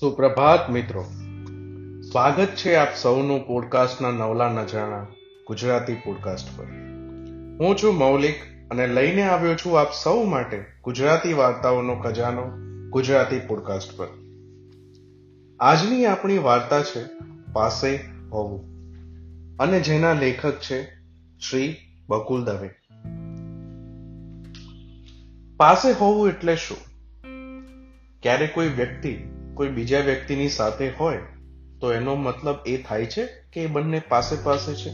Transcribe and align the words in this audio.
સુપ્રભાત 0.00 0.70
મિત્રો. 0.70 1.02
સ્વાગત 2.10 2.46
છે 2.46 2.74
આપ 2.74 2.88
સૌનું 2.96 3.46
પોડકાસ્ટના 3.46 4.10
નવલા 4.10 4.48
નજરાણા 4.52 5.06
ગુજરાતી 5.46 5.94
પોડકાસ્ટ 5.94 6.58
પર. 6.58 6.64
હું 7.60 7.76
છું 7.76 7.94
મૌલિક 7.94 8.34
અને 8.70 8.86
લઈને 8.86 9.22
આવ્યો 9.22 9.54
છું 9.54 9.80
આપ 9.80 9.92
સૌ 9.92 10.24
માટે 10.24 10.64
ગુજરાતી 10.84 11.32
વાર્તાઓનો 11.32 11.94
ખજાનો 11.94 12.42
ગુજરાતી 12.90 13.38
પોડકાસ્ટ 13.38 13.96
પર. 13.96 14.08
આજની 15.60 16.06
આપણી 16.06 16.38
વાર્તા 16.38 16.82
છે 16.82 17.04
પાસે 17.52 17.96
હોવું 18.30 18.64
અને 19.56 19.80
જેના 19.80 20.12
લેખક 20.12 20.60
છે 20.60 20.84
શ્રી 21.50 21.76
બકુલ 22.08 22.44
દવે. 22.44 22.68
પાસે 25.56 25.92
હોવું 25.92 26.28
એટલે 26.28 26.56
શું? 26.56 26.76
ક્યારે 28.22 28.46
કોઈ 28.46 28.68
વ્યક્તિ 28.68 29.37
કોઈ 29.58 29.68
બીજા 29.68 30.00
વ્યક્તિની 30.00 30.48
સાથે 30.48 30.90
હોય, 30.90 31.18
તો 31.80 31.92
એનો 31.92 32.14
મતલબ 32.14 32.56
એ 32.66 32.76
થાય 32.76 33.06
છે 33.06 33.26
કે 33.52 33.62
એ 33.62 33.66
બંને 33.66 34.02
પાસે 34.08 34.36
પાસે 34.44 34.74
છે. 34.74 34.90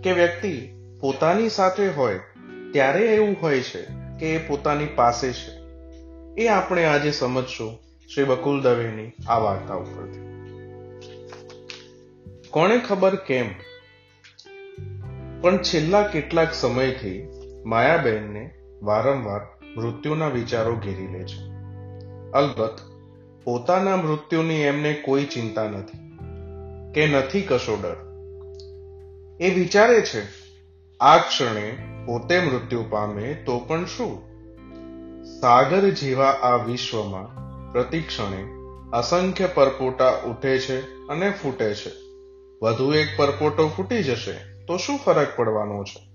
કે 0.00 0.12
વ્યક્તિ 0.12 0.68
પોતાની 1.00 1.48
સાથે 1.48 1.88
હોય, 1.88 2.20
ત્યારે 2.72 3.00
એવું 3.00 3.36
હોય 3.42 3.60
છે 3.60 3.82
કે 4.20 4.34
એ 4.34 4.46
પોતાની 4.46 4.86
પાસે 4.86 5.32
છે. 5.32 5.50
એ 6.42 6.48
આપણે 6.48 6.84
આજે 6.84 7.10
સમજશું 7.10 7.78
શ્રી 8.14 8.24
બકુલ 8.24 8.62
દવેની 8.62 9.12
આ 9.28 9.38
વાર્તા 9.38 9.74
ઉપરથી. 9.74 10.20
કોને 12.50 12.78
ખબર 12.78 13.14
કેમ? 13.14 13.50
પણ 15.40 15.58
છેલ્લા 15.58 16.02
કેટલાક 16.02 16.54
સમયથી 16.54 17.28
માયાબેનને 17.64 18.50
વારંવાર 18.82 19.40
મૃત્યુના 19.76 20.28
વિચારો 20.28 20.76
ઘેરી 20.76 21.06
લે 21.06 21.24
છે. 21.24 21.56
અલબત્ત 22.32 22.85
પોતાના 23.46 23.96
મૃત્યુની 23.96 24.54
એમને 24.54 24.92
કોઈ 24.92 25.24
ચિંતા 25.24 25.64
નથી, 25.64 26.18
કે 26.94 27.06
નથી 27.06 27.42
કશો 27.42 27.78
ડર. 27.82 27.96
એ 29.40 29.54
વિચારે 29.54 30.00
છે, 30.00 30.22
આ 31.00 31.18
ક્ષણે 31.18 31.78
પોતે 32.06 32.40
મૃત્યુ 32.40 32.84
પામે 32.90 33.34
તો 33.34 33.58
પણ 33.58 33.84
શું? 33.84 34.22
સાગર 35.40 35.88
જેવા 35.88 36.30
આ 36.30 36.56
વિશ્વમાં 36.56 37.26
પ્રતિક્ષણે 37.72 38.44
અસંખ્ય 38.92 39.46
પરપોટા 39.46 40.10
ઉઠે 40.10 40.58
છે 40.58 40.80
અને 40.80 41.30
ફૂટે 41.30 41.74
છે. 41.74 41.90
વધુ 42.62 42.92
એક 42.92 43.08
પરપોટો 43.16 43.68
ફૂટી 43.68 44.02
જશે 44.02 44.64
તો 44.64 44.76
શું 44.76 44.98
ફરક 44.98 45.36
પડવાનો 45.36 45.84
છે? 45.84 46.08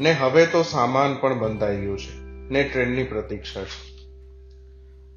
ને 0.00 0.12
હવે 0.12 0.46
તો 0.46 0.62
સામાન 0.62 1.14
પણ 1.14 1.38
બંધાઈ 1.38 1.76
ગયું 1.76 1.98
છે, 1.98 2.18
ને 2.24 2.62
ટ્રેનની 2.62 3.04
પ્રતીક્ષા 3.04 3.64
છે. 3.64 3.95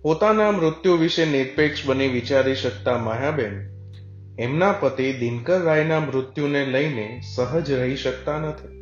પોતાના 0.02 0.52
મૃત્યુ 0.52 0.98
વિશે 0.98 1.26
નિરપેક્ષ 1.26 1.86
બની 1.86 2.08
વિચારી 2.08 2.56
શકતા 2.56 2.98
માયાબેન 2.98 3.70
એમના 4.40 4.72
પતિ 4.72 5.14
દિનકર 5.14 5.62
રાયના 5.62 6.00
મૃત્યુને 6.00 6.66
લઈને 6.66 7.22
સહજ 7.36 7.72
રહી 7.72 7.96
શકતા 7.96 8.40
નથી. 8.40 8.80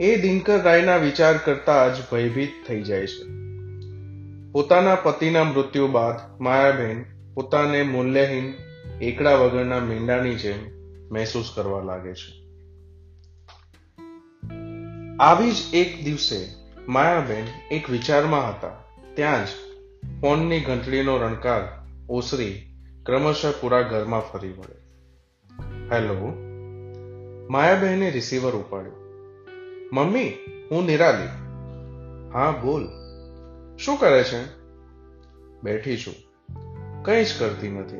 એ 0.00 0.16
દિનકર 0.16 0.62
રાયના 0.62 0.96
વિચાર 0.96 1.38
કરતા 1.38 1.88
જ 1.88 1.96
ભયભીત 2.12 2.50
થઈ 2.68 2.82
જાય 2.82 3.06
છે. 3.06 3.22
પોતાના 4.52 4.94
પતિના 4.94 5.44
મૃત્યુ 5.44 5.86
બાદ 5.86 6.42
માયાબેન 6.42 7.04
પોતાને 7.34 7.82
મૂલ્યહીન 7.82 8.54
એકડા 9.02 9.34
વગરના 9.34 9.78
મીંડાની 9.78 10.34
જેમ 10.34 10.58
મહેસૂસ 11.12 11.52
કરવા 11.54 11.82
લાગે 11.82 12.14
છે. 12.14 12.46
આવી 15.20 15.50
જ 15.50 15.74
એક 15.74 16.04
દિવસે 16.04 16.48
માયાબેન 16.88 17.44
એક 17.70 17.90
વિચારમાં 17.90 18.48
હતા. 18.48 18.68
ત્યાં 19.14 19.46
જ 19.46 19.48
ફોનની 20.20 20.60
ઘંટડીનો 20.60 21.16
રણકાર 21.16 21.86
ઓસરી 22.08 22.76
ક્રમશઃ 23.06 23.48
પૂરા 23.60 23.82
ઘરમાં 23.82 24.20
ફરી 24.20 24.48
વળે 24.48 24.86
હેલો. 25.94 26.34
માયાબહેને 27.50 28.10
રિસીવર 28.10 28.52
ઉપાડ્યું. 28.52 28.96
મમ્મી, 29.92 30.28
હું 30.70 30.86
નિરાલી. 30.86 31.26
હા, 32.32 32.50
બોલ. 32.50 32.88
શું 33.76 33.96
કરે 33.96 34.24
છે? 34.24 34.44
બેઠી 35.62 35.96
છું. 35.96 36.14
કંઈ 37.02 37.24
જ 37.24 37.38
કરતી 37.38 37.68
નથી. 37.70 37.96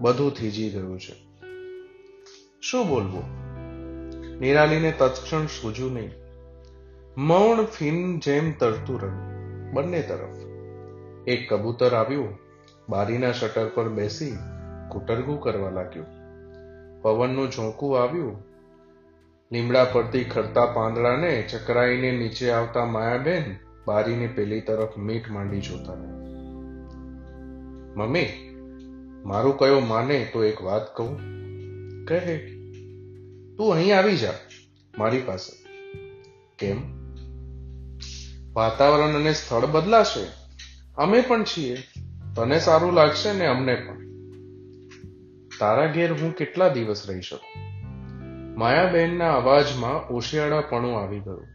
બધું 0.00 0.34
થીજી 0.34 0.70
ગયું 0.70 1.00
છે. 1.00 1.14
શું 2.60 2.88
બોલવું? 2.88 3.24
નિરાલીને 4.40 4.94
તત્ક્ષણ 4.98 5.46
સૂજ્યું 5.46 5.94
નહીં. 5.94 6.10
મૌન 7.16 7.64
ફીન 7.64 8.20
જેમ 8.20 8.52
તરતું 8.52 9.00
રહ્યું. 9.00 9.28
બંને 9.72 10.02
તરફ. 10.02 10.47
એક 11.28 11.52
કબૂતર 11.52 11.94
આવ્યું, 11.94 12.38
બારીના 12.88 13.32
શટર 13.32 13.68
પર 13.68 13.88
બેસી 13.88 14.38
કુટરગું 14.88 15.40
કરવા 15.40 15.70
લાગ્યું. 15.70 16.06
પવનનું 17.02 17.50
ઝોંકું 17.50 18.02
આવ્યું. 18.02 18.44
લીમડા 19.52 19.84
પરથી 19.84 20.24
ખરતા 20.24 20.66
પાંદડાને 20.66 21.42
ચકરાઈને 21.42 22.10
નીચે 22.12 22.50
આવતા 22.50 22.84
માયાબેન 22.84 23.56
બારીની 23.86 24.26
પેલી 24.26 24.60
તરફ 24.60 24.96
મીઠ 24.96 25.30
માંડી 25.30 25.60
જોતા 25.60 25.94
મમ્મી, 27.96 28.26
મારું 29.24 29.58
કયો 29.58 29.80
માને 29.80 30.30
તો 30.32 30.44
એક 30.44 30.62
વાત 30.62 30.96
કહું. 30.96 31.20
કહે. 32.06 32.38
તું 33.56 33.72
અહીં 33.72 33.98
આવી 33.98 34.16
જા, 34.16 34.32
મારી 34.98 35.20
પાસે. 35.20 35.52
કેમ? 36.58 36.76
વાતાવરણ 38.52 39.14
અને 39.14 39.32
સ્થળ 39.32 39.66
બદલાશે. 39.66 40.37
અમે 40.98 41.20
પણ 41.20 41.44
છીએ. 41.44 41.76
તને 42.36 42.58
સારું 42.58 42.92
લાગશે 42.92 43.32
ને 43.32 43.46
અમને 43.46 43.74
પણ. 43.74 43.98
તારા 45.60 45.86
ઘેર 45.86 46.12
હું 46.12 46.36
કેટલા 46.36 46.68
દિવસ 46.68 47.10
રહી 47.10 47.20
શકું? 47.20 47.62
માયાબેનના 48.58 49.32
અવાજમાં 49.32 50.08
ઓશિયાળાપણું 50.08 51.02
આવી 51.02 51.20
ગયું. 51.20 51.46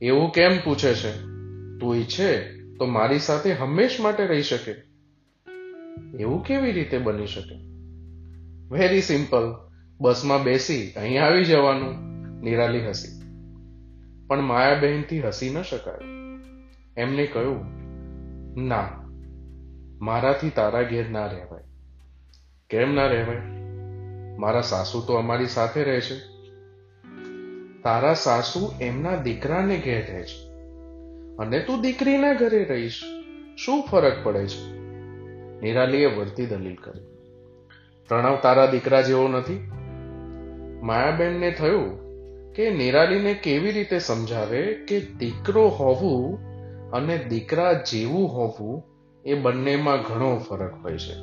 એવું 0.00 0.32
કેમ 0.32 0.58
પૂછે 0.64 0.94
છે? 0.94 1.12
તું 1.78 1.96
ઈચ્છે 1.96 2.36
તો 2.58 2.86
મારી 2.86 3.18
સાથે 3.18 3.52
હંમેશ 3.52 4.00
માટે 4.00 4.26
રહી 4.26 4.42
શકે. 4.42 4.74
એવું 6.20 6.44
કેવી 6.44 6.72
રીતે 6.72 6.98
બની 6.98 7.26
શકે? 7.26 7.54
વેરી 8.68 9.02
સિમ્પલ 9.02 9.56
બસમાં 10.00 10.42
બેસી 10.42 10.92
અહીં 10.92 11.24
આવી 11.24 11.44
જવાનું. 11.44 11.94
નિરાલી 12.40 12.88
હસી. 12.88 13.22
પણ 14.26 14.40
માયાબહેનથી 14.40 15.20
હસી 15.20 15.50
ન 15.50 15.62
શકાય. 15.62 15.98
એમને 16.96 17.26
કહ્યું 17.26 17.83
ના, 18.56 18.88
મારાથી 20.00 20.50
તારા 20.50 20.82
ઘેર 20.82 21.10
ના 21.10 21.26
રહેવાય. 21.26 21.62
કેમ 22.70 22.94
ના 22.94 23.06
રહેવાય? 23.06 23.36
મારા 24.38 24.60
સાસુ 24.60 25.00
તો 25.00 25.14
અમારી 25.14 25.46
સાથે 25.46 25.84
રહે 25.84 26.00
છે. 26.00 26.18
તારા 27.82 28.14
સાસુ 28.14 28.72
એમના 28.80 29.16
દીકરાને 29.16 29.78
ઘેર 29.78 30.12
રહે 30.12 30.22
છે. 30.22 30.54
અને 31.36 31.58
તું 31.58 31.80
દીકરીના 31.80 32.32
ઘરે 32.32 32.64
રહીશ. 32.64 33.00
શું 33.56 33.86
ફરક 33.86 34.24
પડે 34.24 34.46
છે? 34.46 34.72
નિરાલીએ 35.60 36.06
વર્તી 36.06 36.46
દલીલ 36.46 36.74
કરી. 36.74 37.00
પ્રણવ 38.08 38.36
તારા 38.42 38.66
દીકરા 38.66 39.00
જેવો 39.00 39.28
નથી? 39.28 39.70
માયાબેનને 40.82 41.50
થયું 41.50 42.04
કે 42.52 42.70
નિરાલીને 42.70 43.34
કેવી 43.34 43.72
રીતે 43.72 43.98
સમજાવે 43.98 44.62
કે 44.62 45.00
દીકરો 45.00 45.68
હોવું 45.68 46.38
અને 46.94 47.18
દીકરા 47.18 47.72
જેવું 47.72 48.28
હોવું 48.28 48.82
એ 49.24 49.34
બંનેમાં 49.34 50.02
ઘણો 50.02 50.36
ફરક 50.38 50.74
હોય 50.82 50.98
છે. 50.98 51.14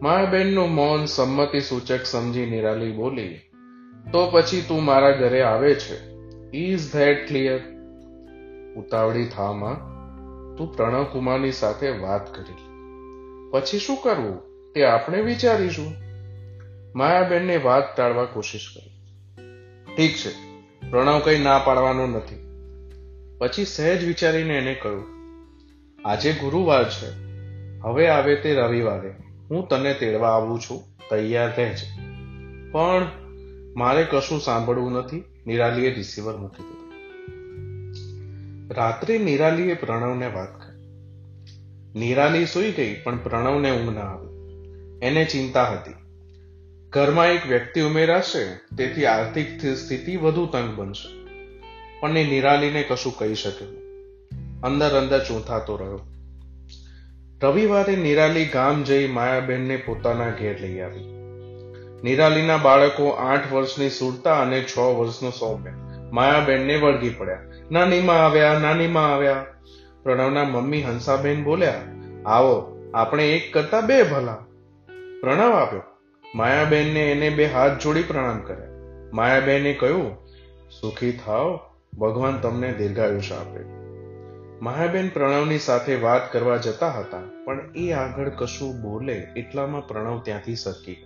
માયાબેનનું 0.00 0.74
મૌન 0.74 1.04
સંમતિ 1.04 1.60
સૂચક 1.60 2.00
સમજી 2.04 2.46
નિરાલી 2.46 2.92
બોલી, 2.92 3.38
તો 4.12 4.30
પછી 4.30 4.64
તું 4.68 4.84
મારા 4.84 5.10
ઘરે 5.10 5.42
આવે 5.42 5.74
છે? 5.74 6.14
ઇઝ 6.56 6.92
ધેટ 6.92 7.28
ક્લિયર 7.28 7.60
ઉતાવળી 8.76 9.26
થામાં 9.26 9.94
તું 10.56 10.76
પ્રણવ 10.76 11.04
કુમારની 11.04 11.52
સાથે 11.52 11.88
વાત 11.88 12.34
કરી 12.34 12.74
પછી 13.50 13.78
શું 13.78 13.96
કરવું? 14.02 14.42
તે 14.72 14.84
આપણે 14.84 15.20
વિચારીશું. 15.20 15.94
માયાબેનને 16.94 17.56
વાત 17.56 17.96
ટાળવા 17.96 18.24
કોશિશ 18.24 18.74
કરી. 18.76 18.90
ઠીક 19.96 20.12
છે. 20.12 20.60
પ્રણવ 20.90 21.18
કંઈ 21.18 21.38
ના 21.38 21.58
પાડવાનો 21.58 22.06
નથી. 22.06 22.43
પછી 23.44 23.64
સહેજ 23.64 24.04
વિચારીને 24.04 24.58
એને 24.58 24.74
કહ્યું, 24.74 25.04
આજે 26.04 26.32
ગુરુવાર 26.32 26.90
છે. 26.90 27.06
હવે 27.78 28.08
આવે 28.08 28.36
તે 28.36 28.54
રવિવારે. 28.54 29.10
હું 29.50 29.68
તને 29.68 29.94
તેડવા 29.94 30.28
આવું 30.28 30.60
છું. 30.60 31.08
તૈયાર 31.10 31.56
રહેજે. 31.56 31.86
પણ 32.72 33.08
મારે 33.76 34.06
કશું 34.10 34.40
સાંભળવું 34.40 34.92
નથી. 34.92 35.24
નિરાલીએ 35.46 35.94
રિસીવર 35.94 36.36
મૂકી 36.36 36.62
દીધું. 36.62 36.92
રાત્રે 38.74 39.18
નિરાલીએ 39.18 39.74
પ્રણવને 39.74 40.26
વાત 40.26 40.60
કરી. 40.60 40.86
નિરાલી 41.98 42.46
સૂઈ 42.46 42.72
ગઈ, 42.72 43.00
પણ 43.00 43.16
પ્રણવને 43.16 43.70
ઊંઘ 43.70 43.94
ના 43.94 44.00
આવી. 44.00 44.28
એને 45.02 45.24
ચિંતા 45.24 45.64
હતી. 45.64 45.94
ઘરમાં 46.90 47.26
એક 47.26 47.46
વ્યક્તિ 47.46 47.80
ઉમેરાશે, 47.80 48.44
તેથી 48.76 49.06
આર્થિક 49.06 49.76
સ્થિતિ 49.76 50.16
વધુ 50.16 50.46
તંગ 50.46 50.74
બનશે. 50.76 51.23
પણ 52.04 52.18
એ 52.18 52.24
નિરાલીને 52.24 52.82
કશું 52.82 53.18
કહી 53.18 53.34
શકે 53.34 53.64
અંદર 54.62 54.98
અંદર 54.98 55.24
ચૂંથાતો 55.24 55.76
રહ્યો. 55.76 56.00
રવિવારે 57.42 57.96
નિરાલી 57.96 58.44
ગામ 58.44 58.82
જઈ 58.82 59.06
માયાબેનને 59.06 59.76
પોતાના 59.76 60.30
ઘેર 60.30 60.60
લઈ 60.60 60.80
આવી. 60.80 61.04
નિરાલીના 62.02 62.56
બાળકો 62.56 63.08
આઠ 63.08 63.52
વર્ષની 63.52 63.90
સુરતા 63.90 64.40
અને 64.40 64.62
છ 64.62 64.78
વર્ષનો 64.78 65.30
સૌમ્ય. 65.30 65.70
માયાબેનને 66.12 66.76
વળગી 66.76 67.10
પડ્યા. 67.10 67.38
નાનીમાં 67.70 68.24
આવ્યા 68.26 68.58
નાનીમાં 68.58 69.14
આવ્યા. 69.14 69.46
પ્રણવના 70.02 70.44
મમ્મી 70.44 70.82
હંસાબેન 70.82 71.44
બોલ્યા, 71.44 71.82
આવો, 72.26 72.80
આપણે 72.94 73.32
એક 73.32 73.54
કરતા 73.54 73.80
બે 73.80 74.02
ભલા. 74.02 74.36
પ્રણવ 75.20 75.52
આપ્યો 75.52 75.82
માયાબેનને 76.34 77.12
એને 77.12 77.30
બે 77.30 77.46
હાથ 77.46 77.82
જોડી 77.82 78.02
પ્રણામ 78.02 78.40
કર્યા. 78.40 78.68
માયાબેને 79.12 79.72
કહ્યું, 79.72 80.16
સુખી 80.80 81.12
થાવ 81.12 81.60
ભગવાન 81.98 82.40
તમને 82.40 82.72
દીર્ઘાયુષ્ય 82.72 83.34
આપે. 83.34 83.60
માયાબેન 84.62 85.08
પ્રણવની 85.08 85.58
સાથે 85.58 85.94
વાત 85.94 86.32
કરવા 86.32 86.56
જતા 86.56 86.90
હતા, 86.90 87.20
પણ 87.44 87.72
એ 87.76 87.92
આગળ 87.92 88.28
કશું 88.28 88.82
બોલે 88.82 89.26
એટલામાં 89.36 89.88
પ્રણવ 89.88 90.20
ત્યાંથી 90.20 90.56
સરકી 90.56 91.04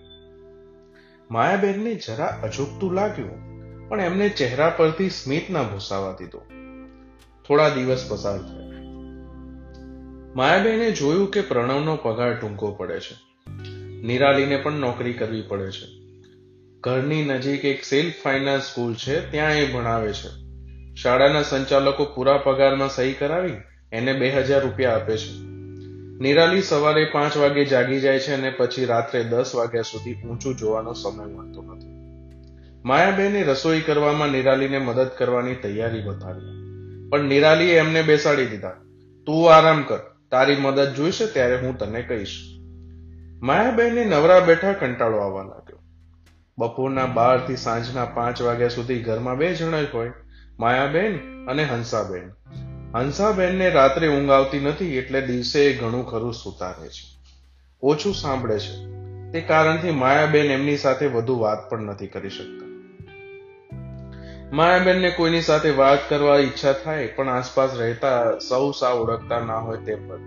માયાબેનને 1.30 1.94
જરા 1.94 2.40
અજુગતું 2.42 2.94
લાગ્યું, 2.94 3.48
પણ 3.88 4.00
એમને 4.00 4.28
ચહેરા 4.28 4.70
પરથી 4.70 5.10
સ્મિત 5.10 5.50
ના 5.50 5.62
ભૂસાવા 5.62 6.12
દીધો. 6.12 6.38
થોડા 7.48 7.68
દિવસ 7.68 8.06
પસાર 8.08 8.38
થયા. 8.38 8.68
માયાબેને 10.36 10.90
જોયું 10.90 11.30
કે 11.30 11.40
પ્રણવનો 11.40 11.96
પગાર 11.96 12.34
ટૂંકો 12.34 12.70
પડે 12.70 13.00
છે. 13.00 13.16
નિરાલીને 14.02 14.56
પણ 14.56 14.72
નોકરી 14.72 15.12
કરવી 15.12 15.42
પડે 15.42 15.70
છે. 15.70 15.86
ઘરની 16.80 17.24
નજીક 17.24 17.64
એક 17.64 17.84
સેલ્ફ 17.84 18.14
ફાઇનાન્સ 18.22 18.62
સ્કૂલ 18.62 18.94
છે, 18.94 19.30
ત્યાં 19.30 19.52
એ 19.52 19.72
ભણાવે 19.72 20.12
છે. 20.12 20.47
શાળાના 21.02 21.42
સંચાલકો 21.42 22.04
પૂરા 22.04 22.36
પગારમાં 22.36 22.88
સહી 22.88 23.12
કરાવી 23.12 23.56
એને 23.92 24.12
બે 24.12 24.30
હજાર 24.30 24.62
રૂપિયા 24.62 24.94
આપે 24.94 25.16
છે. 25.16 25.32
નિરાલી 26.20 26.62
સવારે 26.62 27.04
પાંચ 27.04 27.36
વાગે 27.36 27.64
જાગી 27.64 28.00
જાય 28.00 28.18
છે 28.18 28.34
અને 28.34 28.50
પછી 28.50 28.84
રાત્રે 28.84 29.24
દસ 29.24 29.54
વાગ્યા 29.54 29.82
સુધી 29.82 30.14
ઊંચું 30.14 30.56
જોવાનો 30.56 30.92
સમય 30.92 31.24
મળતો 31.24 31.62
નથી. 31.62 31.98
માયાબેને 32.84 33.42
રસોઈ 33.42 33.80
કરવામાં 33.80 34.28
નિરાલીને 34.28 34.78
મદદ 34.78 35.08
કરવાની 35.18 35.54
તૈયારી 35.54 36.00
બતાવી 36.00 36.58
પણ 37.08 37.24
નિરાલીએ 37.24 37.78
એમને 37.78 38.02
બેસાડી 38.02 38.46
દીધા. 38.46 38.70
તું 39.26 39.54
આરામ 39.54 39.82
કર. 39.82 39.98
તારી 40.30 40.56
મદદ 40.56 40.94
જોઈશે 40.94 41.26
ત્યારે 41.26 41.56
હું 41.56 41.78
તને 41.78 42.02
કહીશ. 42.02 42.44
માયાબેને 43.42 44.04
નવરા 44.04 44.40
બેઠા 44.40 44.72
કંટાળો 44.72 45.18
આવવા 45.18 45.42
લાગ્યો. 45.42 45.78
બપોરના 46.58 47.06
બારથી 47.06 47.56
સાંજના 47.56 48.04
પાંચ 48.04 48.42
વાગ્યા 48.42 48.68
સુધી 48.68 48.98
ઘરમાં 48.98 49.36
બે 49.36 49.54
જણા 49.54 49.82
જ 49.82 49.86
હોય 49.94 50.12
માયાબેન 50.58 51.18
અને 51.46 51.64
હંસાબેન. 51.64 52.30
હંસાબેનને 52.96 53.70
રાત્રે 53.70 54.08
ઊંઘ 54.08 54.30
આવતી 54.30 54.60
નથી 54.60 54.96
એટલે 54.96 55.20
દિવસે 55.20 55.72
ઘણું 55.72 56.06
ખરું 56.06 56.34
સૂતા 56.34 56.72
છે. 56.72 57.18
ઓછું 57.82 58.14
સાંભળે 58.14 58.58
છે. 58.58 58.86
તે 59.32 59.40
કારણથી 59.40 59.90
માયાબેન 59.90 60.50
એમની 60.50 60.76
સાથે 60.76 61.06
વધુ 61.06 61.38
વાત 61.38 61.70
પણ 61.70 61.80
નથી 61.80 62.06
કરી 62.06 62.30
શકતા. 62.30 62.68
માયાબેનને 64.52 65.10
કોઈની 65.10 65.40
સાથે 65.40 65.70
વાત 65.70 66.08
કરવા 66.08 66.38
ઈચ્છા 66.38 66.72
થાય 66.72 67.06
પણ 67.06 67.28
આસપાસ 67.28 67.74
રહેતા 67.74 68.38
સૌ 68.38 68.70
સાવ 68.70 68.98
ઓળખતા 68.98 69.40
ના 69.40 69.58
હોય 69.58 69.76
તે 69.76 69.94
પર. 69.94 70.18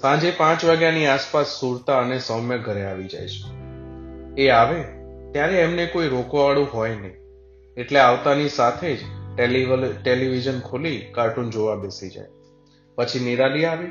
સાંજે 0.00 0.30
પાંચ 0.30 0.64
વાગ્યાની 0.64 1.06
આસપાસ 1.06 1.46
સુરતા 1.46 1.98
અને 1.98 2.18
સૌમ્ય 2.18 2.58
ઘરે 2.58 2.84
આવી 2.84 3.08
જાય 3.08 3.28
છે. 3.28 3.54
એ 4.42 4.48
આવે 4.48 4.82
ત્યારે 5.32 5.60
એમને 5.60 5.86
કોઈ 5.86 6.08
રોકવાવાળું 6.08 6.66
હોય 6.74 6.90
નહીં. 6.90 7.25
એટલે 7.76 7.98
આવતાની 7.98 8.48
સાથે 8.48 8.96
જ 8.96 9.00
ટેલિવિઝન 10.02 10.60
ખોલી 10.60 10.98
કાર્ટૂન 11.14 11.50
જોવા 11.50 11.74
બેસી 11.74 12.10
જાય. 12.10 12.26
પછી 12.94 13.20
નિરાલી 13.20 13.64
આવે. 13.64 13.86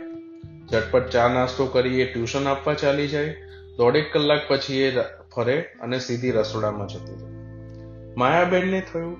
ઝટપટ 0.72 1.10
ચા 1.10 1.28
નાસ્તો 1.28 1.66
કરી 1.66 2.02
એ 2.02 2.14
ટ્યુશન 2.14 2.48
આપવા 2.48 2.74
ચાલી 2.74 3.08
જાય. 3.08 3.36
દોઢેક 3.78 4.14
કલાક 4.14 4.42
પછી 4.48 4.82
એ 4.82 5.02
ફરે 5.36 5.60
અને 5.60 6.00
સીધી 6.00 6.32
રસોડામાં 6.32 6.88
જતી 6.88 7.14
રહે. 7.14 7.32
માયાબેનને 8.18 8.84
થયું. 8.94 9.18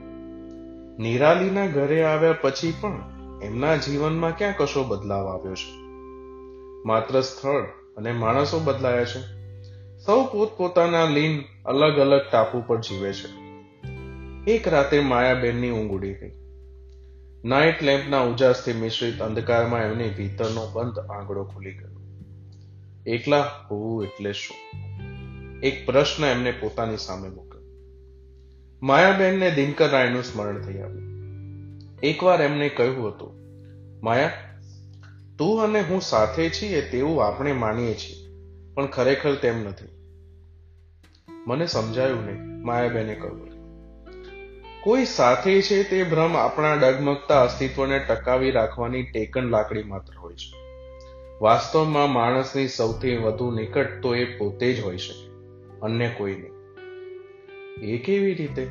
નિરાલીના 1.00 1.68
ઘરે 1.68 2.04
આવ્યા 2.04 2.34
પછી 2.34 2.74
પણ 2.82 3.02
એમના 3.44 3.76
જીવનમાં 3.76 4.38
ક્યાં 4.38 4.54
કશો 4.58 4.84
બદલાવ 4.84 5.28
આવ્યો 5.28 5.56
છે? 5.56 5.72
માત્ર 6.86 7.22
સ્થળ 7.22 7.62
અને 7.98 8.12
માણસો 8.12 8.60
બદલાયા 8.60 9.06
છે. 9.06 9.20
સૌ 10.06 10.24
પોતપોતાના 10.24 11.06
લીન 11.06 11.44
અલગ 11.66 12.00
અલગ 12.00 12.22
ટાપુ 12.32 12.64
પર 12.68 12.80
જીવે 12.80 13.14
છે. 13.14 13.45
એક 14.48 14.68
રાતે 14.68 15.00
માયાબેનની 15.00 15.72
ઊંઘ 15.72 15.92
ઉડી 15.92 16.14
ગઈ. 16.14 16.32
નાઇટ 17.46 17.84
લેમ્પના 17.84 18.20
ઉજાસથી 18.20 18.74
મિશ્રિત 18.74 19.22
અંધકારમાં 19.22 19.82
એમની 19.82 20.10
ભીતરનો 20.10 20.72
બંધ 20.74 21.00
આંગળો 21.00 21.44
ખુલી 21.44 21.74
ગયો. 21.74 22.00
એકલા 23.06 23.42
હોવું 23.42 24.04
એટલે 24.04 24.34
શું? 24.34 24.58
એક 25.60 25.86
પ્રશ્ન 25.86 26.26
એમને 26.26 26.52
પોતાની 26.52 26.98
સામે 26.98 27.30
મૂક્યો. 27.30 27.62
માયાબેનને 28.84 29.52
દિનકર 29.52 29.90
રાયનું 29.90 30.24
સ્મરણ 30.24 30.62
થઈ 30.62 30.78
આવ્યું. 30.78 31.04
એકવાર 32.04 32.42
એમને 32.42 32.70
કહ્યું 32.70 33.08
હતું, 33.08 33.34
માયા, 34.04 34.32
તું 35.38 35.64
અને 35.64 35.82
હું 35.82 36.02
સાથે 36.02 36.50
છીએ 36.50 36.82
તેવું 36.82 37.26
આપણે 37.26 37.52
માનીએ 37.52 37.94
છીએ, 37.94 38.28
પણ 38.74 38.86
ખરેખર 38.86 39.36
તેમ 39.36 39.64
નથી. 39.64 39.90
મને 41.48 41.68
સમજાયું 41.68 42.26
નહીં, 42.26 42.66
માયાબેને 42.66 43.16
કહ્યું. 43.16 43.45
કોઈ 44.86 45.06
સાથે 45.06 45.62
છે 45.62 45.84
તે 45.84 46.04
ભ્રમ 46.04 46.38
આપણા 46.38 46.74
ડગમગતા 46.74 47.42
અસ્તિત્વને 47.42 48.00
ટકાવી 48.00 48.52
રાખવાની 48.52 49.04
ટેકન 49.04 49.44
લાકડી 49.44 49.84
માત્ર 49.84 50.18
હોય 50.18 50.34
છે. 50.34 50.58
વાસ્તવમાં 51.42 52.10
માણસની 52.10 52.68
સૌથી 52.68 53.18
વધુ 53.18 53.52
નિકટ 53.52 54.02
તો 54.02 54.16
એ 54.16 54.26
પોતે 54.38 54.74
જ 54.74 54.84
હોય 54.84 54.98
છે, 54.98 55.30
અન્ય 55.82 56.10
કોઈ 56.10 56.36
નહીં. 56.36 56.54
એ 57.82 57.98
કેવી 57.98 58.34
રીતે? 58.34 58.68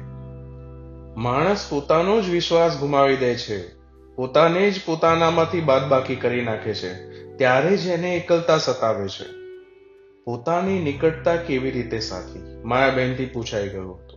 માણસ 1.16 1.66
પોતાનો 1.70 2.20
જ 2.20 2.28
વિશ્વાસ 2.28 2.78
ગુમાવી 2.78 3.16
દે 3.16 3.34
છે, 3.34 3.68
પોતાને 4.16 4.70
જ 4.70 4.74
પોતાનામાંથી 4.86 5.60
બાદબાકી 5.60 6.16
કરી 6.16 6.44
નાખે 6.44 6.74
છે, 6.74 7.10
ત્યારે 7.36 7.76
જ 7.76 7.86
એને 7.86 8.16
એકલતા 8.16 8.58
સતાવે 8.58 9.08
છે. 9.08 9.26
પોતાની 10.24 10.78
નિકટતા 10.78 11.36
કેવી 11.36 11.70
રીતે 11.70 11.98
સાથી 11.98 12.62
માયાબેનથી 12.64 13.26
પૂછાઈ 13.26 13.68
ગયું 13.68 13.94
હતું. 13.94 14.13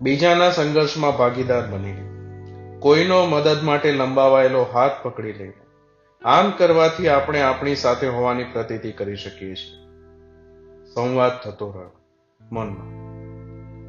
બીજાના 0.00 0.50
સંઘર્ષમાં 0.50 1.16
ભાગીદાર 1.16 1.66
બનીને 1.66 2.08
કોઈનો 2.80 3.26
મદદ 3.26 3.62
માટે 3.62 3.92
લંબાવાયેલો 3.92 4.62
હાથ 4.62 4.90
પકડી 5.02 5.32
લે 5.32 5.52
આમ 6.24 6.50
કરવાથી 6.50 7.08
આપણે 7.08 7.40
આપણી 7.40 7.74
સાથે 7.74 8.06
હોવાની 8.06 8.44
પ્રતીતિ 8.44 8.92
કરી 8.92 9.16
શકીએ 9.16 9.54
છીએ. 9.54 9.82
સંવાદ 10.94 11.40
થતો 11.40 11.70
રહ્યો, 11.70 11.90
મનમાં. 12.52 13.02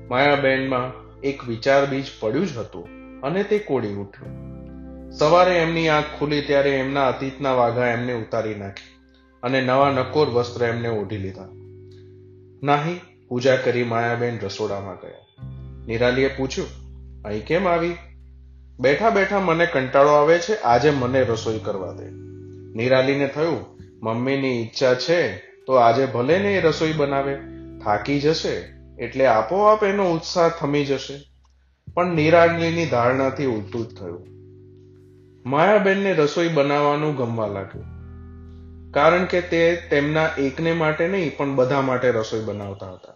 માયાબેનમાં 0.08 1.04
એક 1.22 1.44
વિચાર 1.44 1.86
બીજ 1.86 2.06
પડ્યું 2.20 2.48
જ 2.48 2.58
હતું 2.58 2.88
અને 3.22 3.44
તે 3.44 3.60
કોડી 3.60 3.94
ઉઠ્યું. 3.94 4.54
સવારે 5.12 5.58
એમની 5.58 5.90
આંખ 5.90 6.06
ખુલી 6.20 6.42
ત્યારે 6.42 6.70
એમના 6.70 7.08
અતીતના 7.08 7.54
વાઘા 7.54 7.88
એમને 7.88 8.14
ઉતારી 8.14 8.56
નાખી 8.56 8.94
અને 9.44 9.62
નવા 9.62 9.92
નકોર 9.92 10.30
વસ્ત્ર 10.30 10.66
એમને 10.66 10.88
ઓઢી 10.88 11.18
લીધા. 11.18 11.48
નાહી, 12.64 13.02
પૂજા 13.30 13.56
કરી 13.56 13.84
માયાબેન 13.84 14.40
રસોડામાં 14.40 14.96
ગયા. 14.96 15.33
નિરાલીએ 15.88 16.28
પૂછ્યું, 16.28 16.68
અહીં 17.26 17.46
કેમ 17.46 17.68
આવી? 17.68 17.96
બેઠા 18.80 19.10
બેઠા 19.10 19.40
મને 19.40 19.66
કંટાળો 19.66 20.10
આવે 20.10 20.40
છે, 20.40 20.62
આજે 20.62 20.92
મને 20.92 21.24
રસોઈ 21.24 21.60
કરવા 21.60 21.92
દે. 21.92 22.06
નિરાલીને 22.76 23.28
થયું, 23.28 23.66
મમ્મીની 24.04 24.62
ઈચ્છા 24.62 24.94
છે, 24.94 25.38
તો 25.38 25.74
આજે 25.74 26.06
ભલે 26.06 26.40
ને 26.40 26.56
એ 26.56 26.62
રસોઈ 26.62 26.94
બનાવે. 26.94 27.36
થાકી 27.84 28.20
જશે, 28.20 28.74
એટલે 29.00 29.26
આપોઆપ 29.26 29.84
એનો 29.84 30.12
ઉત્સાહ 30.12 30.50
થમી 30.50 30.86
જશે. 30.86 31.20
પણ 31.94 32.16
નિરાલીની 32.16 32.86
ધારણાથી 32.86 33.46
ઉલટું 33.46 33.88
જ 33.88 34.00
થયું. 34.00 34.28
માયાબેનને 35.46 36.14
રસોઈ 36.14 36.48
બનાવવાનું 36.48 37.16
ગમવા 37.16 37.48
લાગ્યું. 37.48 37.86
કારણ 38.92 39.26
કે 39.26 39.42
તે 39.42 39.82
તેમના 39.90 40.30
એકને 40.38 40.74
માટે 40.74 41.08
નહીં, 41.08 41.38
પણ 41.38 41.56
બધા 41.56 41.82
માટે 41.82 42.12
રસોઈ 42.12 42.40
બનાવતા 42.40 42.94
હતા. 42.94 43.14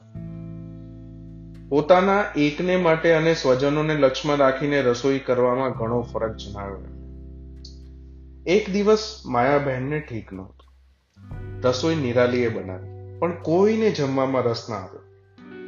પોતાના 1.70 2.26
એકને 2.36 2.78
માટે 2.78 3.14
અને 3.14 3.34
સ્વજનોને 3.34 3.94
લક્ષ્યમાં 3.94 4.38
રાખીને 4.38 4.82
રસોઈ 4.82 5.20
કરવામાં 5.20 5.72
ઘણો 5.72 6.02
ફરક 6.02 6.36
જણાવ્યો. 6.36 6.80
એક 8.46 8.70
દિવસ 8.70 9.24
માયાબહેનને 9.26 10.00
ઠીક 10.00 10.34
નહોતું. 10.34 10.70
રસોઈ 11.62 11.96
નિરાલીએ 11.96 12.50
બનાવી, 12.50 13.20
પણ 13.20 13.32
કોઈને 13.32 13.92
જમવામાં 13.92 14.44
રસ 14.44 14.68
ના 14.70 14.76
આવ્યો. 14.76 15.02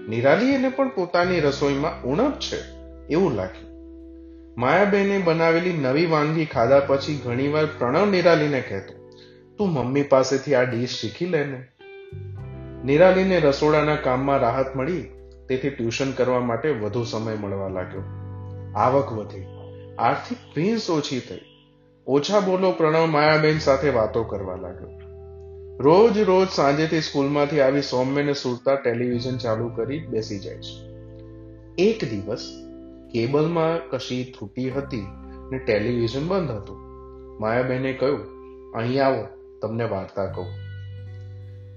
નિરાલીએને 0.10 0.70
પણ 0.70 0.90
પોતાની 0.90 1.40
રસોઈમાં 1.40 2.04
ઉણપ 2.04 2.40
છે 2.40 2.58
એવું 3.10 3.36
લાગ્યું. 3.36 3.70
માયાબેને 4.58 5.18
બનાવેલી 5.18 5.74
નવી 5.74 6.06
વાનગી 6.06 6.46
ખાધા 6.46 6.80
પછી 6.80 7.22
ઘણીવાર 7.26 7.66
પ્રણવ 7.66 8.10
નિરાલીને 8.10 8.62
કહેતો, 8.62 8.94
તું 9.58 9.70
મમ્મી 9.70 10.04
પાસેથી 10.04 10.56
આ 10.56 10.64
ડીશ 10.64 10.90
શીખી 10.90 11.26
લે 11.26 11.46
ને. 11.46 11.64
નિરાલીને 12.86 13.40
રસોડાના 13.40 13.96
કામમાં 13.96 14.40
રાહત 14.40 14.76
મળી 14.76 15.19
તેથી 15.50 15.70
ટ્યુશન 15.70 16.12
કરવા 16.12 16.40
માટે 16.40 16.70
વધુ 16.70 17.04
સમય 17.04 17.36
મળવા 17.36 17.68
લાગ્યો. 17.68 18.02
આવક 18.76 19.14
વધી. 19.14 19.46
આર્થિક 20.00 20.38
ભીંસ 20.56 20.90
ઓછી 20.90 21.20
થઈ. 21.20 21.40
ઓછા 22.08 22.40
બોલો 22.40 22.72
પ્રણવ 22.72 23.06
માયાબેન 23.06 23.60
સાથે 23.60 23.90
વાતો 23.90 24.24
કરવા 24.24 24.56
લાગ્યો. 24.56 24.88
રોજ 25.80 26.18
રોજ 26.18 26.48
સાંજેથી 26.50 27.02
સ્કૂલમાંથી 27.02 27.62
આવી 27.62 27.82
સૌમ્યને 27.82 28.34
સુરતા 28.34 28.76
ટેલિવિઝન 28.76 29.38
ચાલુ 29.38 29.70
કરી 29.70 30.00
બેસી 30.00 30.40
જાય 30.40 30.58
છે. 30.58 30.90
એક 31.78 32.10
દિવસ 32.10 32.66
કેબલમાં 33.14 33.90
કશી 33.90 34.24
ત્રુટી 34.24 34.70
હતી 34.70 35.08
ને 35.52 35.58
ટેલિવિઝન 35.58 36.28
બંધ 36.28 36.52
હતું. 36.52 36.78
માયાબેને 37.40 37.94
કહ્યું, 37.94 38.22
અહીં 38.74 39.06
આવો, 39.06 39.28
તમને 39.62 39.84
વાર્તા 39.84 40.26
કહું. 40.26 40.69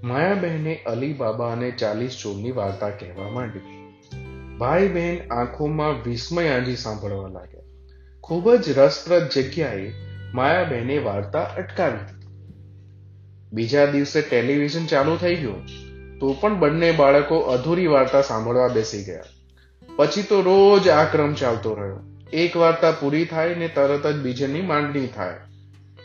માયાબહેને 0.03 0.75
અલી 0.85 1.13
બાબા 1.13 1.51
અને 1.51 1.71
ચાલીસ 1.71 2.17
ચોરની 2.23 2.51
વાર્તા 2.51 2.89
કહેવા 2.89 3.29
માંડી. 3.29 3.59
ભાઈ 4.57 4.87
બહેન 4.87 5.33
આંખોમાં 5.33 6.03
વિસ્મય 6.03 6.47
આંજી 6.47 6.75
સાંભળવા 6.75 7.27
લાગ્યા. 7.27 7.61
ખૂબ 8.23 8.55
જ 8.55 8.69
રસપ્રદ 8.77 9.29
જગ્યાએ 9.35 9.91
માયાબહેને 10.33 10.97
વાર્તા 10.97 11.43
અટકાવી 11.43 12.23
બીજા 13.53 13.85
દિવસે 13.85 14.21
ટેલિવિઝન 14.21 14.85
ચાલુ 14.85 15.17
થઈ 15.17 15.35
ગયું 15.35 15.65
તો 16.19 16.33
પણ 16.33 16.59
બંને 16.59 16.91
બાળકો 16.91 17.39
અધૂરી 17.39 17.87
વાર્તા 17.87 18.21
સાંભળવા 18.21 18.67
બેસી 18.67 19.03
ગયા. 19.03 19.23
પછી 19.95 20.23
તો 20.23 20.41
રોજ 20.41 20.87
આ 20.87 21.03
ક્રમ 21.03 21.33
ચાલતો 21.33 21.73
રહ્યો. 21.75 21.99
એક 22.33 22.57
વાર્તા 22.57 22.91
પૂરી 22.91 23.25
થાય 23.25 23.55
ને 23.55 23.67
તરત 23.67 24.07
જ 24.07 24.15
બીજાની 24.15 24.61
માંડણી 24.61 25.07
થાય. 25.07 25.33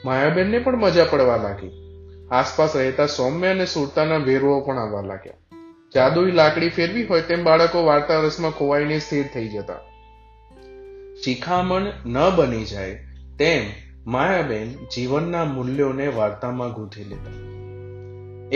માયાબેનને 0.05 0.59
પણ 0.59 0.76
મજા 0.76 1.05
પડવા 1.05 1.37
લાગી. 1.37 1.88
આસપાસ 2.30 2.76
રહેતા 2.76 3.06
સૌમ્ય 3.06 3.47
અને 3.47 3.66
સુરતાના 3.66 4.16
વેરવો 4.16 4.61
પણ 4.61 4.78
આવવા 4.78 5.00
લાગ્યા. 5.00 5.32
જાદુઈ 5.94 6.30
લાકડી 6.30 6.68
ફેરવી 6.68 7.04
હોય 7.04 7.23
તેમ 7.23 7.44
બાળકો 7.44 7.85
વાર્તા 7.85 8.20
રસમાં 8.20 8.50
ખોવાઈને 8.50 8.99
સ્થિર 8.99 9.26
થઈ 9.35 9.49
જતા. 9.49 9.75
શિખામણ 11.25 11.82
ન 12.06 12.30
બની 12.37 12.64
જાય 12.64 12.94
તેમ 13.38 13.62
માયાબેન 14.11 14.73
જીવનના 14.73 15.44
મૂલ્યોને 15.44 16.06
વાર્તામાં 16.06 16.73
ગૂંથી 16.73 17.04
લેતા. 17.04 17.30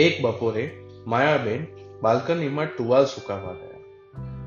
એક 0.01 0.21
બપોરે 0.21 0.71
માયાબેન 1.07 1.67
બાલ્કનીમાં 2.01 2.65
ટુવાલ 2.65 3.05
સુકાવા 3.05 3.53
ગયા. 3.53 3.79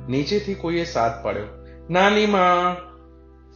નીચેથી 0.09 0.55
કોઈએ 0.55 0.85
સાથ 0.85 1.25
પાડ્યો, 1.25 1.45
નાની 1.91 2.27
માં! 2.27 2.77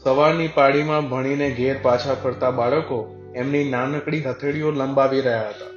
સવારની 0.02 0.48
પાડીમાં 0.48 1.10
ભણીને 1.10 1.50
ઘેર 1.50 1.76
પાછા 1.82 2.14
ફરતા 2.14 2.50
બાળકો 2.50 3.19
એમની 3.34 3.70
નાનકડી 3.70 4.22
હથેળીઓ 4.22 4.70
લંબાવી 4.70 5.20
રહ્યા 5.20 5.48
હતા. 5.48 5.70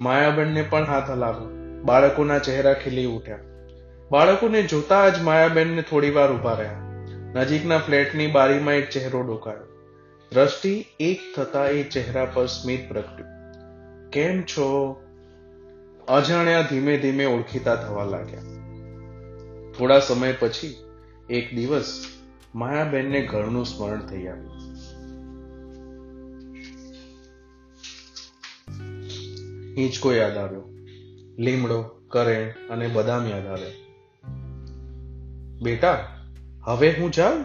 માયાબેનને 0.00 0.62
પણ 0.62 0.84
હાથ 0.84 1.10
હલાવ્યો. 1.10 1.48
બાળકોના 1.82 2.38
ચહેરા 2.38 2.72
ખીલી 2.72 3.04
ઉઠ્યા. 3.04 3.38
બાળકોને 4.10 4.62
જોતા 4.62 5.08
જ 5.08 5.22
માયાબેનને 5.22 5.82
થોડી 5.82 6.10
વાર 6.10 6.32
ઊભા 6.32 6.52
રહ્યા. 6.52 6.82
નજીકના 7.34 7.78
ફ્લેટની 7.78 8.26
બારીમાં 8.26 8.74
એક 8.74 8.90
ચહેરો 8.90 9.22
ડોકાયો. 9.22 9.68
દ્રષ્ટિ 10.32 10.84
એક 11.00 11.20
થતા 11.36 11.66
એ 11.66 11.82
ચહેરા 11.82 12.24
પર 12.24 12.46
સ્મિત 12.46 12.88
પ્રગટ્યું. 12.88 13.28
કેમ 14.10 14.42
છો? 14.42 14.96
અજાણ્યા 16.08 16.62
ધીમે 16.62 16.96
ધીમે 16.96 17.24
ઓળખીતા 17.24 17.74
થવા 17.74 18.04
લાગ્યા. 18.04 18.40
થોડા 19.78 19.98
સમય 19.98 20.32
પછી, 20.32 20.76
એક 21.30 21.54
દિવસ, 21.54 22.06
માયાબેનને 22.54 23.20
ઘરનું 23.20 23.66
સ્મરણ 23.66 24.00
થઈ 24.00 24.26
આવ્યું. 24.26 24.57
હિંચકો 29.78 30.12
યાદ 30.12 30.36
આવ્યો. 30.36 30.62
લીમડો, 31.38 31.82
કરેણ 32.08 32.48
અને 32.70 32.88
બદામ 32.88 33.26
યાદ 33.26 33.46
આવે 33.46 33.88
બેટા, 35.62 36.16
હવે 36.64 36.92
હું 36.92 37.12
જાઉં? 37.12 37.44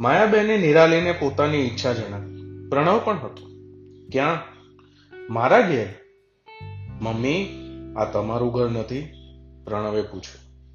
માયાબેને 0.00 0.56
નિરાલીને 0.56 1.12
પોતાની 1.12 1.56
ઈચ્છા 1.56 1.92
જણાવી. 1.92 2.32
પ્રણવ 2.68 3.00
પણ 3.04 3.18
હતો. 3.18 3.48
ક્યાં? 4.12 4.38
મારા 5.32 5.60
ઘેર? 5.60 5.88
મમ્મી, 7.00 7.48
આ 7.96 8.04
તમારું 8.04 8.54
ઘર 8.54 8.70
નથી? 8.70 9.12
પ્રણવે 9.64 10.02
પૂછ્યું. 10.02 10.68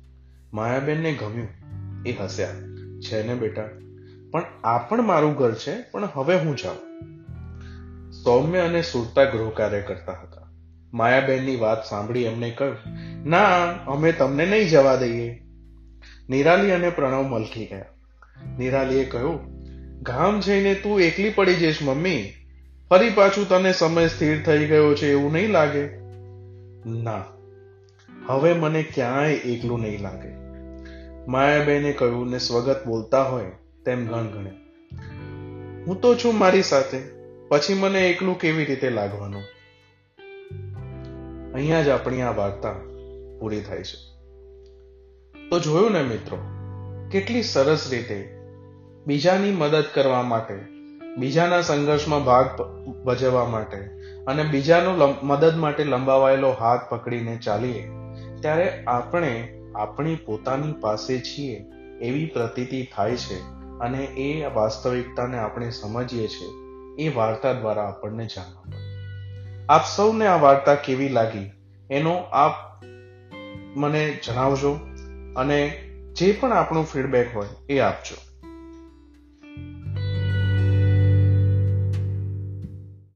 માયાબેનને 0.53 1.13
ગમ્યું. 1.13 1.47
એ 2.03 2.11
હસ્યા. 2.11 2.55
છે 2.99 3.27
ને 3.27 3.35
બેટા? 3.35 3.69
પણ 4.31 4.43
આ 4.63 4.77
પણ 4.77 5.01
મારું 5.01 5.33
ઘર 5.33 5.55
છે, 5.55 5.81
પણ 5.91 6.09
હવે 6.13 6.35
હું 6.35 6.55
જાઉં. 6.55 7.16
સૌમ્ય 8.23 8.59
અને 8.59 8.81
સુરતા 8.81 9.23
ગૃહ 9.23 9.49
કાર્ય 9.49 9.81
કરતા 9.81 10.11
હતા. 10.11 10.47
માયાબેનની 10.93 11.55
વાત 11.55 11.85
સાંભળી 11.85 12.23
એમને 12.23 12.49
કહ્યું, 12.51 12.77
ના, 13.29 13.71
અમે 13.87 14.11
તમને 14.11 14.45
નહીં 14.45 14.69
જવા 14.69 14.95
દઈએ. 14.95 15.41
નિરાલી 16.29 16.71
અને 16.71 16.89
પ્રણવ 16.89 17.23
મલકી 17.23 17.65
ગયા. 17.65 17.85
નિરાલીએ 18.59 19.05
કહ્યું, 19.05 19.39
ગામ 20.03 20.39
જઈને 20.39 20.75
તું 20.75 21.01
એકલી 21.01 21.29
પડી 21.29 21.55
જઈશ, 21.55 21.83
મમ્મી. 21.83 22.33
ફરી 22.89 23.09
પાછું 23.09 23.49
તને 23.49 23.73
સમય 23.73 24.07
સ્થિર 24.07 24.43
થઈ 24.43 24.65
ગયો 24.65 24.95
છે 24.95 25.11
એવું 25.11 25.33
નહીં 25.33 25.49
લાગે? 25.49 25.87
ના, 27.01 27.23
હવે 28.27 28.53
મને 28.53 28.83
ક્યાંય 28.83 29.33
એકલું 29.33 29.81
નહીં 29.81 30.01
લાગે. 30.01 30.31
માયાબેને 31.27 31.91
કહ્યું 31.91 32.31
ને 32.31 32.39
સ્વગત 32.39 32.85
બોલતા 32.85 33.23
હોય 33.23 33.51
તેમ 33.85 34.07
ગણગણે, 34.07 34.51
હું 35.85 36.01
તો 36.01 36.15
છું 36.15 36.37
મારી 36.37 36.63
સાથે. 36.63 37.16
પછી 37.49 37.73
મને 37.73 38.09
એકલું 38.09 38.39
કેવી 38.39 38.65
રીતે 38.65 38.89
લાગવાનું? 38.89 39.43
અહીંયા 41.53 41.81
જ 41.81 41.89
આપણી 41.89 42.21
આ 42.21 42.31
વાર્તા 42.31 42.73
પૂરી 43.39 43.61
થાય 43.61 43.83
છે. 43.83 43.99
તો 45.49 45.59
જોયું 45.59 45.91
ને 45.91 46.01
મિત્રો, 46.01 46.37
કેટલી 47.11 47.43
સરસ 47.43 47.87
રીતે 47.91 48.37
બીજાની 49.07 49.51
મદદ 49.51 49.83
કરવા 49.93 50.21
માટે, 50.21 50.53
બીજાના 51.17 51.61
સંઘર્ષમાં 51.61 52.25
ભાગ 52.25 52.61
ભજવવા 53.03 53.45
માટે 53.45 53.77
અને 54.27 54.43
બીજાનો 54.43 55.15
મદદ 55.23 55.55
માટે 55.55 55.83
લંબાવાયેલો 55.83 56.51
હાથ 56.51 56.93
પકડીને 56.93 57.37
ચાલીએ, 57.37 57.89
ત્યારે 58.41 58.83
આપણે 58.83 59.59
આપણી 59.75 60.15
પોતાની 60.15 60.73
પાસે 60.81 61.19
છીએ 61.19 61.65
એવી 62.01 62.25
પ્રતીતિ 62.25 62.87
થાય 62.95 63.15
છે 63.15 63.41
અને 63.79 64.05
એ 64.05 64.45
વાસ્તવિકતાને 64.45 65.37
આપણે 65.37 65.69
સમજીએ 65.69 66.27
છીએ. 66.27 66.66
એ 66.97 67.09
વાર્તા 67.09 67.53
દ્વારા 67.53 67.87
આપણને 67.87 68.25
જાણવા 68.25 68.63
મળે. 68.67 68.77
આપ 69.69 69.81
સૌને 69.95 70.27
આ 70.27 70.37
વાર્તા 70.37 70.75
કેવી 70.75 71.09
લાગી 71.09 71.51
એનો 71.91 72.15
આપ 72.17 72.83
મને 73.75 74.17
જણાવજો 74.25 74.79
અને 75.35 75.67
જે 76.13 76.31
પણ 76.31 76.53
આપણું 76.53 76.85
ફીડબેક 76.85 77.35
હોય 77.35 77.47
એ 77.69 77.79
આપજો. 77.79 78.26